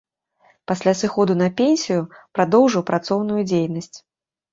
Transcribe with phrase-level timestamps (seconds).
[0.69, 1.99] Пасля сыходу на пенсію,
[2.39, 3.93] прадоўжыў працоўную дзейнасць.